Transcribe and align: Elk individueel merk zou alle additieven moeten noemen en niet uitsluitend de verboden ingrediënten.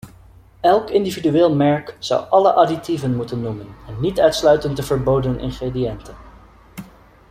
Elk 0.61 0.89
individueel 0.89 1.55
merk 1.55 1.95
zou 1.99 2.29
alle 2.29 2.53
additieven 2.53 3.15
moeten 3.15 3.41
noemen 3.41 3.67
en 3.87 3.99
niet 3.99 4.19
uitsluitend 4.19 4.75
de 4.75 4.83
verboden 4.83 5.39
ingrediënten. 5.39 6.15